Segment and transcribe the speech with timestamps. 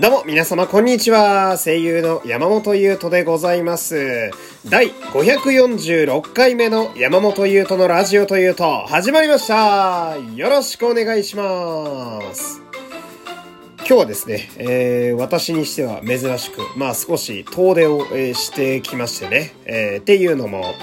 [0.00, 1.58] どうも、皆様、こんにちは。
[1.62, 4.30] 声優の山本優斗でございます。
[4.66, 10.16] 第546回目の山本優斗のラジオというと、始まりました。
[10.34, 12.62] よろしくお願いします。
[13.80, 20.76] 今日はですね、えー私にしては珍しく、まあ少し遠出を、えーしてきましてね、えーっていうのも、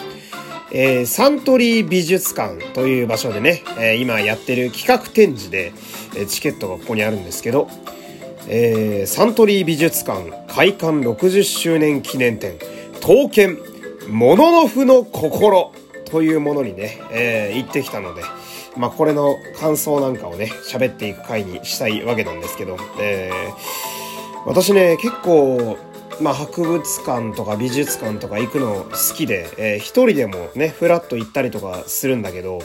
[0.71, 5.73] えーサントリー美術館という場所でね、えー今やってる企画展示で、
[6.15, 7.67] えーチケットがここにあるんですけど、
[8.47, 12.57] えーサントリー美術館開館60周年記念展
[13.01, 13.57] 刀剣
[14.09, 15.71] モノノフの心
[16.05, 18.21] というものにね、えー行ってきたので、
[18.77, 23.53] まあこれの感想なんかをね、喋っていく回にしたいわけなんですけど、えー
[24.45, 25.77] 私ね、結構、
[26.21, 32.59] まあ博物館とか美術館とか行くの好きで、えー一人でもね、フラッと行ったりとかするんだけど、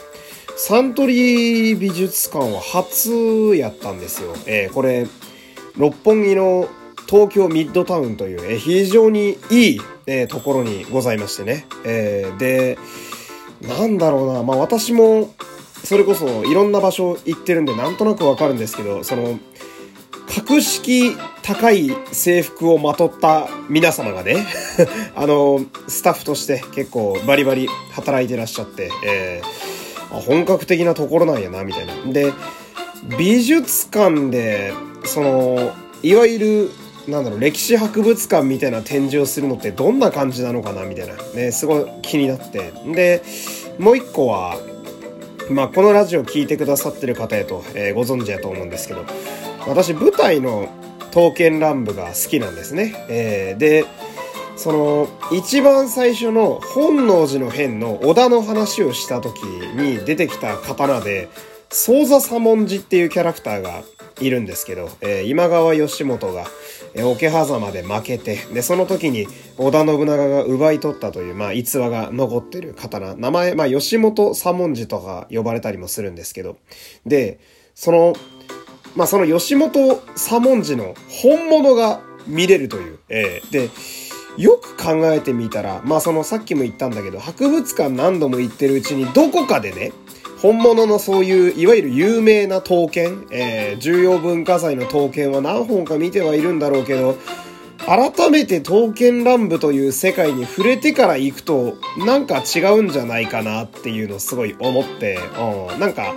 [0.57, 4.33] サントリー美術館は初やったんですよ。
[4.47, 5.09] えーこれ、
[5.76, 6.68] 六本木の
[7.06, 11.66] 東京ミッドタウンという、え非常にいい、えところにございましてね。
[11.84, 12.78] えーで、
[13.60, 15.34] なんだろうな、まあ私も、
[15.84, 19.38] それこそいろんな場所行ってるんでなんとなくわかるんですけど、その、
[20.34, 24.46] 格式高い制服をまとった皆様がね、
[25.15, 29.73] あの、スタッフとして結構バリバリ働いてらっしゃって、えー
[30.20, 31.95] 本格的なところなんやな、みたいな。
[32.12, 32.32] で、
[33.18, 34.74] 美術館で、
[35.05, 35.73] その、
[36.03, 36.71] いわゆる、
[37.09, 41.15] なんだろう、歴史博物館みたいな展示をするのってどんな感じなのかな、みたいな。
[41.35, 42.73] ね、すごい気になって。
[42.87, 43.23] で、
[43.79, 44.57] もう一個は、
[45.51, 49.05] まあ、このラジオ聞いてくださってる方やと、えーご存知やと思うんですけど、
[49.67, 50.69] 私、舞台の
[51.11, 52.95] 刀剣乱舞が好きなんですね。
[53.09, 53.85] えーで、
[54.57, 61.29] その、一番最初の本能寺の変の織田の話をした時に出てきた刀で、
[61.71, 63.83] 宗座左文字っていうキャラクターが
[64.22, 66.47] いるんですけど、えー今川義元が、
[66.94, 69.27] えー桶狭間で負けて、で、その時に
[69.59, 73.15] 織田信長が奪い取ったという、まあ、逸話が残ってる刀。
[73.15, 76.56] 名前、まあ、義元左文字とか呼ばれたりもするんですけど、
[77.06, 77.38] で、
[77.75, 78.15] その、
[78.94, 82.99] まあ、その吉本左文字の本物が見れるという。
[83.09, 83.71] えーで、
[84.38, 89.93] よく考えてみたら、まあ、そのさっきも言ったんだけど、博物館何度も行ってるうちにどこかでね、
[90.43, 97.17] 本物のそういう、いわゆる有名な刀剣、えー重要文化財の刀剣は何本か見てはいるんだろうけど、
[97.87, 105.19] 改めて刀剣乱舞という世界に触れてから行くと、なんか違うんじゃないかなっていうのをすごい思って、
[105.73, 106.15] うん、なんか、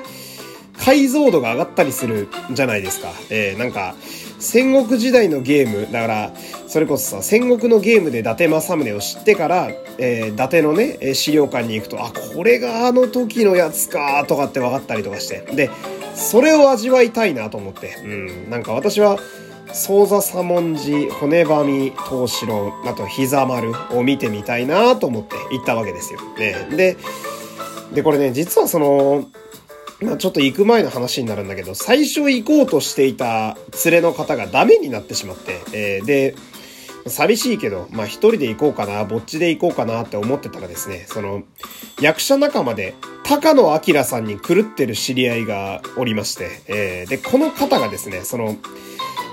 [0.83, 3.09] 解像度が上がったりするじゃないですか。
[3.29, 3.95] えー、なんか、
[4.45, 6.31] 戦国時代のゲーム、だから、
[6.67, 15.39] それこそさ、戦国のゲームで伊達政宗を知ってから、えー、伊達のね、資料館に行くと、あ、これがあの時のやつか、とかって分かったりとかして。
[15.55, 15.71] で、
[16.13, 17.97] それを味わいたいなと思って。
[18.03, 19.17] うん、なんか私は、
[19.73, 26.19] 宗座左文字、骨ばみ、東四郎あと膝丸を見てみたいなと思って行ったわけですよ。
[26.37, 26.97] ね、で、
[27.95, 29.25] で、これね、実はその、
[30.17, 36.35] ちょっと行く前の話になるんだけど、最初行こうとしていた連れの方がダメになってしまって、えーで、
[37.07, 41.43] 寂しいけど、まあ一人で行こうかな、ぼっちで行こうかなって思ってたらですね、その、
[42.01, 48.57] 役者仲間で、高野明さんに狂ってる知り合いがおりまして、えーで、この方がですね、その、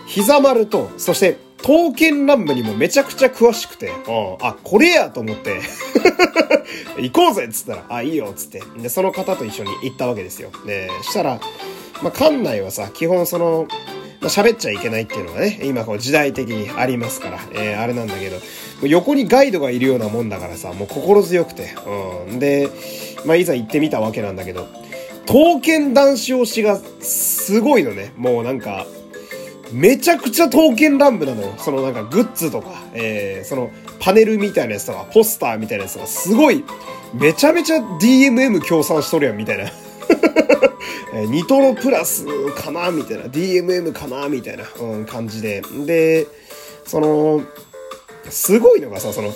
[0.07, 3.95] 膝丸と、そして、刀剣乱舞にもめちゃくちゃ詳しくて、うん
[4.41, 5.61] あ、これやと思って、
[6.99, 8.63] 行こうぜっつったら、あ、いいよっつって。
[8.79, 10.51] で、その方と一緒に行ったわけですよ。
[10.67, 11.41] で、したら、
[12.03, 13.67] まあ、館内はさ、基本その、
[14.21, 18.39] まあ、喋っちゃいけないっていうのがね、今こう時代的にありますから、えーあれなんだけど、
[18.83, 21.71] 横にガイドがいるようなもんだからさ、もう心強くて、
[22.29, 22.39] うん。
[22.39, 22.69] で、
[23.25, 24.69] まあ、いざ行ってみたわけなんだけど、
[25.27, 28.13] 刀剣男子推しがすごいのね。
[28.17, 28.87] もうなんか、
[29.73, 31.55] めちゃくちゃ刀剣乱舞なのよ。
[31.59, 36.65] そのなんかグッズとか、えー、そのパネルみたいなやつとか、ポスターみたいなやつとか、すごい、
[37.15, 39.65] めちゃめちゃ DMM 協賛しとるやん、みたいな。
[41.15, 42.25] えーニトロプラス
[42.55, 43.25] かなみたいな。
[43.25, 45.63] DMM かなみたいな、うん、感じで。
[45.87, 46.27] で、
[46.85, 47.43] その、
[48.31, 49.33] すごいのがさ、その、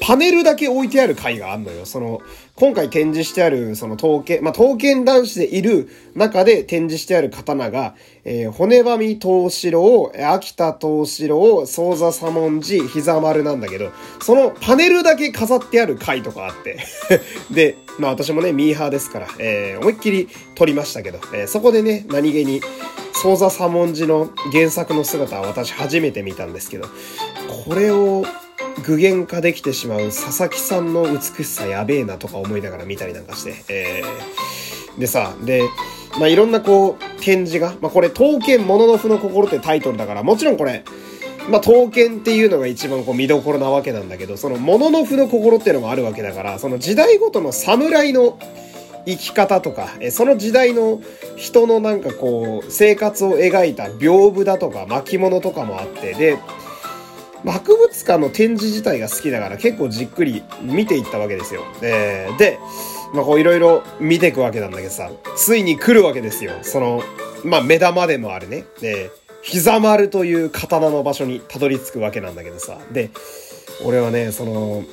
[0.00, 1.84] パネルだけ置いてある回があんのよ。
[1.84, 2.22] その、
[2.54, 7.94] 今回展示してある、その刀剣、まあ、刀剣男子でいる中で展示してある刀が、
[8.24, 16.78] えー骨ばみ東四郎、秋田東四郎、宗座左文字、膝丸なんだけど、そのパネルだけ飾ってある回とかあって。
[17.52, 22.60] で、まあ私もね、ミーハーですから、えー思いっきり撮りましたけど、えーそこでね、何気に、
[23.22, 26.88] 宗座左文字の原作の姿は私初めて見たんですけど、
[27.66, 28.24] これを
[28.84, 35.00] 具現化できてしまう佐々木さんの美しさやべえなとか思いながら見たりなんかして、えー。
[35.00, 35.68] でさ、で、
[36.18, 40.84] まあ、いろんなこう、展示が、まあ、これ、刀剣モノノフの心ってタイトルだから、もちろんこれ、
[41.48, 48.38] まあ、刀剣っていうのが一番こう見どころなわけなんだけど、その、もののふの心っていうのもあるわけだから、その時代ごとの侍の
[49.06, 51.00] 生き方とか、その時代の
[51.36, 56.38] 人のなんかこう、生活を描いた屏風だとか巻物とかもあって、で、
[57.44, 61.64] 博物館の展示自体が好きだから結構じっくり見ていったわけですよ。
[61.82, 62.58] えー、で、
[63.14, 66.52] まあこういろいろ見ていくわけなんだけどさ、ついに来るわけですよ。
[66.62, 67.02] その、
[67.44, 68.64] まあ目玉でもあるね。
[68.80, 69.10] で、
[69.42, 72.78] 膝丸という刀の場所にたどり着くわけなんだけどさ。
[72.92, 73.10] で、
[73.84, 74.84] 俺はね、その、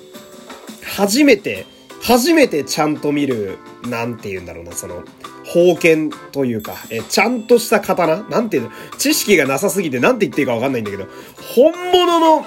[0.84, 1.66] 初めて、
[2.02, 3.58] 初めてちゃんと見る、
[3.90, 5.04] なんて言うんだろうな、その、
[5.48, 8.24] 宝剣というか、え、ちゃんとした刀？
[8.24, 8.72] なんていうの？
[8.98, 11.08] 知識がなさすぎてなんて言っていいかわかんないんだけど、
[11.56, 12.46] 本物の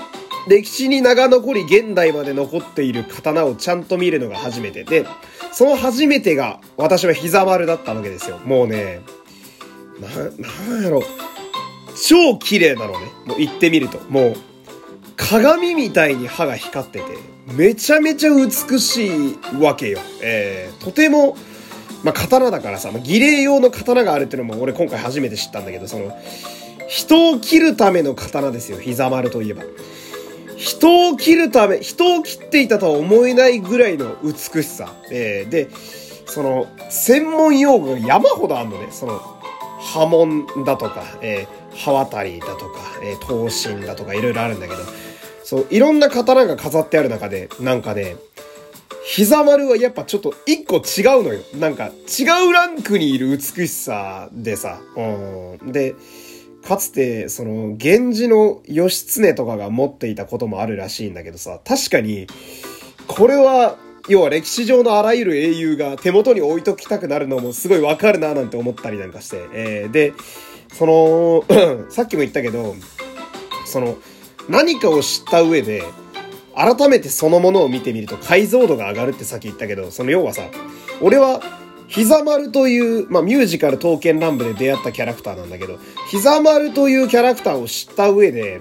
[0.49, 5.07] 歴史に長残り現代まで残っている刀をちゃんと見るのが初めてで、
[5.53, 8.39] その初めてが私は膝丸だったわけですよ。
[8.45, 9.01] もうね、
[10.01, 10.09] な、
[10.73, 11.03] なんやろ。
[12.03, 12.99] 超綺麗なのね。
[13.27, 13.99] もう言ってみると。
[14.09, 14.37] もう、
[15.17, 17.05] 鏡みたいに歯が光ってて、
[17.53, 19.99] めちゃめちゃ美しいわけよ。
[20.23, 21.37] えー、とても、
[22.03, 26.17] まあ、刀だからさ、まあ、儀礼用の刀があるっていうのも俺今回初めて知ったんだけど、その、
[26.89, 29.63] 人を切るための刀ですよ、膝丸といえば。
[30.57, 34.93] 人を切るため、人を切っていたとは思えないぐらいの美しさ。
[35.11, 35.69] えー、で、
[36.27, 38.89] その、専門用語が山ほどあるのね。
[38.91, 39.21] その、
[39.81, 44.81] 波紋だとか、えー、刃渡りだとか、えー、刀身だとかいろいろあるんだけど、
[45.45, 48.17] そう、いろんな刀が飾ってある中で、なんかね、
[49.05, 51.41] 膝丸はやっぱちょっと一個違うのよ。
[51.59, 54.81] なんか違うランクにいる美しさでさ。
[54.97, 55.73] うん。
[55.73, 55.95] で、
[56.67, 62.27] かつて、その、源氏の義経とかが持っていたこともあるらしいんだけどさ、確かに、
[63.07, 63.77] これは、
[64.09, 69.39] 要は歴史上のあらゆる英雄が手元に置いときたくなるのもすごいわかるななんて思ったりなんかして。
[69.53, 70.13] えー、で、
[70.73, 71.45] その、
[71.91, 72.75] さっきも言ったけど、
[73.65, 73.97] その、
[74.49, 75.83] 何かを知った上で、
[76.61, 80.43] 改めてそのものを見てみると解像度が上がるってさっき言ったけど、その要はさ、
[81.01, 81.41] 俺は、
[81.89, 85.79] 膝丸という、まあ、ミュージカル刀剣乱舞で出会ったキャラクターなんだけど、
[86.09, 88.61] 膝丸というキャラクターを知った上で、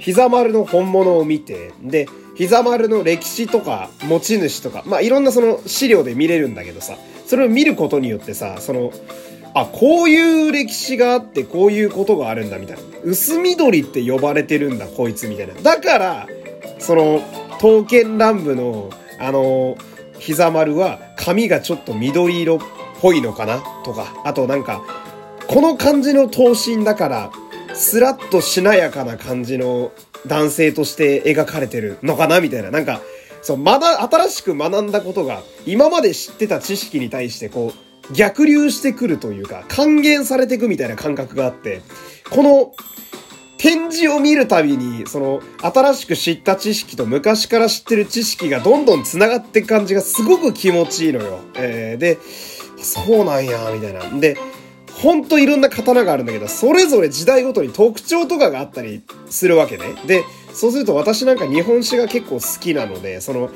[0.00, 8.90] 膝丸の本物を見て、で、膝丸の歴史とか持ち主とか、まあ、いろんなその資料で見れるんだけどさ、それを見ることによってさ、その、
[9.54, 12.82] あ、こういう歴史があって、こういうことがあるんだ、みたいな。
[13.04, 15.54] 薄緑って呼ばれてるんだ、こいつ、みたいな。
[15.54, 16.28] だから、
[16.78, 17.20] その、
[17.52, 19.76] 刀剣乱舞の、あの、
[20.18, 22.58] 膝丸は髪がちょっと緑色っ
[23.00, 23.62] ぽいのかな？
[23.84, 24.82] とか、あとなんか、
[25.46, 27.30] この感じの頭身だから、
[27.74, 29.92] スラッとしなやかな感じの
[30.26, 32.40] 男性として描かれてるのかな？
[32.40, 32.70] みたいな。
[32.70, 33.00] なんか、
[33.42, 37.72] そう、まだ新しく学んだことが、今まで知ってた知識に対してこ
[38.10, 41.82] う、逆流してくるというか、還元されてくみたいな感覚があって、
[42.30, 42.72] この
[43.64, 51.40] 展示を見るたびに、その、新しく知った知識と昔から知ってる知識がどんどん繋がっていく感じがすごく気持ちいいのよ。
[51.54, 52.18] えー、で、
[52.76, 54.20] そうなんや、みたいな。
[54.20, 54.36] で、
[54.92, 59.00] ほんといろんな刀があるんだけど、それぞれ時代ごとに特徴とかがあったり
[59.30, 59.94] するわけね。
[60.06, 63.48] で、そうすると私なんか日本史が結構好きなので、その、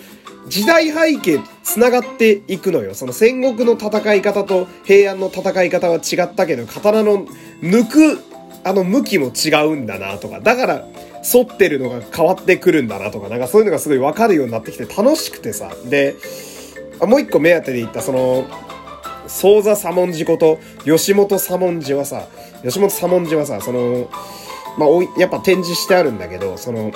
[0.47, 2.95] 時代背景繋がっていくのよ。
[2.95, 7.27] その戦国の戦い方と平安の戦い方は違ったけど、刀の
[7.61, 10.87] 抜くあの向きも違うんだなとか、だから
[11.23, 15.71] 反ってるのが変わってくるんだなとか、なんかそういうのがすごいわかるようになってきて楽しくてさ。
[15.85, 16.17] で、
[17.01, 18.47] もう一個目当てで言ったその、
[19.29, 22.29] 宗座左文字こと吉本左文字はさ、
[22.63, 24.11] 吉本左文字はさ、その、
[24.79, 26.93] まあ、やっぱ展示してあるんだけど、その、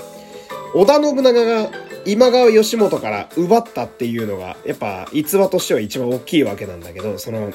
[0.74, 1.70] 織田信長が
[2.06, 7.52] 今川義元から奪ったっていうのが、やっぱ逸話としては一番大きいわけなんだけど、その、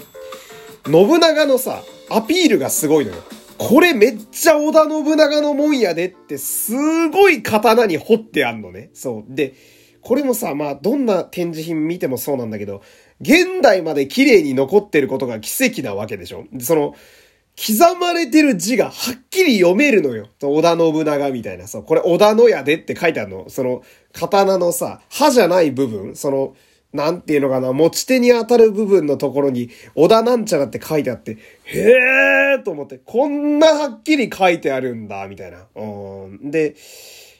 [0.86, 3.18] 信長のさ、アピールがすごいのよ。
[3.58, 8.90] これめっちゃ織田信長のもんやでってすごい刀に彫ってあんのね。
[8.94, 9.36] そう。
[9.36, 9.56] で、
[10.02, 12.82] これもさ、まあ、どんな展示品見てもそうなんだけど、
[13.20, 16.96] 現代まで綺麗に残ってることが奇跡なわけでしょその、
[17.58, 18.94] 刻まれてる字がはっ
[19.32, 20.28] きり読めるのよ。
[20.42, 21.68] 織田信長みたいな。
[21.68, 23.50] そう、これ織田のやでって書いてあるの。
[23.50, 23.82] その、
[24.14, 26.56] 刀のさ、刃じゃない部分、その、
[26.94, 35.68] なんていうのかな、持ち手に当たる部分のところに、小田なんちゃらって書いてあって、へーと思って、こんなはっきり書いてあるんだ、みたいな。
[35.76, 36.50] うん。
[36.50, 36.76] で、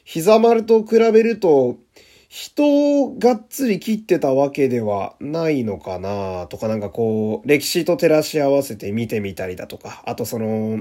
[0.04, 1.76] 膝丸と比べると、
[2.28, 10.80] 人をがっつり切ってたわけではないのかなとかなんかこう、歴史と照らし合わせて見てみたりだとか、あとその、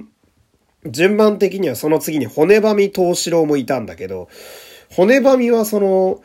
[0.86, 4.28] 順番的にはその次に骨ばみ東四郎もいたんだけど、
[4.92, 6.22] 骨ばみはその、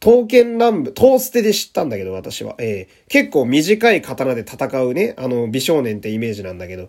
[0.00, 2.56] 刀剣乱舞、刀捨てで知ったんだけど、私は。
[2.58, 6.88] えー、結構短い刀で戦うね、あの、美少年ってイメージなんだけど、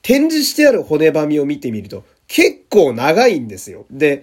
[0.00, 3.84] 展示してある骨ばみを見てみると、結構長いんですよ。
[3.90, 4.22] で、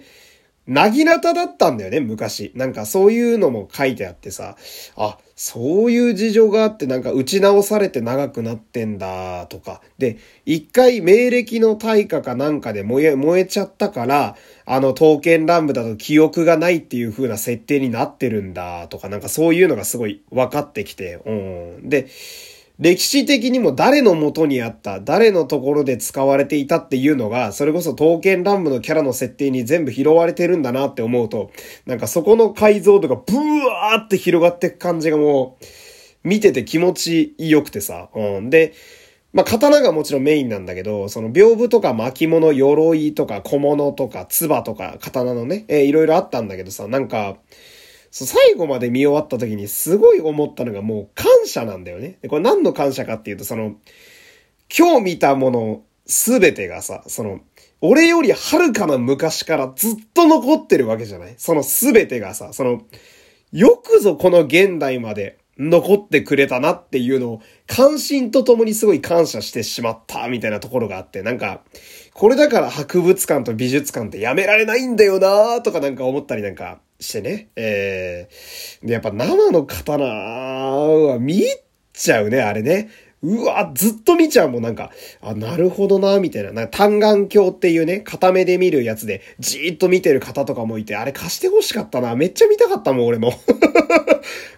[0.70, 2.52] なぎなただったんだよね、昔。
[2.54, 4.56] なんかそういうのも書いてあってさ、
[4.94, 9.80] あ、そういう事情があってなんか打ち直されて長くなってんだとか。
[9.98, 21.32] で、一回命歴の対価かなんかで燃え、燃えちゃったから、あの刀剣乱舞だと記憶がないっていう風な設定になってるんだとか、なんかそういうのがすごい分かってきて、う
[21.82, 21.88] ん。
[21.88, 22.06] で、
[22.80, 31.50] 歴史的にも誰の元にあった、誰のところで使われていたっていうのが、それこそ刀剣乱舞のキャラの設定に全部拾われてるんだなって思うと、
[31.84, 35.64] なんかそこの解像度がブワーって広がっていく感じがもう、
[36.24, 38.08] 見てて気持ち良くてさ。
[38.14, 38.48] うん。
[38.48, 38.72] で、
[39.34, 47.36] まあ、刀がもちろんメインなんだけど、その屏風とか巻物、鎧とか小物とか、唾とか、刀のね、え、いろいろあったんだけどさ、なんか、
[48.10, 52.18] 最後まで見終わった時にすごい思ったのがもう感謝なんだよね。
[52.28, 53.76] これ何の感謝かっていうと、その、
[54.76, 57.40] 今日見たものすべてがさ、その、
[57.80, 61.34] 俺よりはるかな昔からずっと残ってるわけじゃない？
[61.38, 62.82] そのすべてがさ、その、
[63.52, 71.62] よくぞこの現代まで残ってくれたなっていうのを、関心とともにすごい感謝してしまったみたいなところがあって、なんか、
[72.14, 77.48] これだから博物館と美術館ってやめられないんだよなーとかなんか思ったりなんかしてね。
[77.56, 81.42] えー、で、やっぱ生の刀は見
[81.92, 82.88] ちゃうね、あれね。
[83.22, 86.52] うわ、ずっと見ちゃうもん、なんか、あ、なるほどな、みたいな。
[86.52, 92.16] なんか単眼鏡っていうね、片目で見るやつで、じーっと見てる方とかもいて、あれ貸してほしかったな。
[92.16, 93.34] めっちゃ見たかったもん、俺も。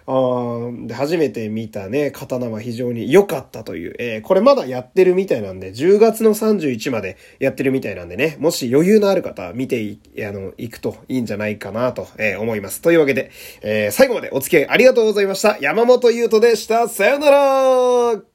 [0.05, 3.95] あーで、初めて見たね、刀は非常に良かったという。
[3.99, 12.81] えー、これまだやってるみたいなんで、10月の31までやってるみたいなんでね、もし余裕のある方、見てい、あの、行くといいんじゃないかなと、えー、思います。
[12.81, 13.29] というわけで、
[13.61, 15.57] えー、最後までお付き合いありがとうございました。
[15.59, 16.87] 山本優斗でした。
[16.87, 18.32] さよなら